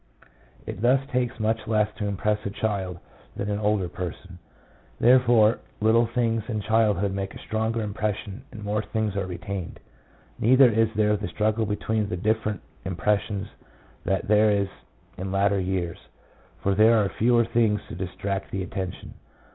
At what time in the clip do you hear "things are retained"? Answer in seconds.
8.81-9.79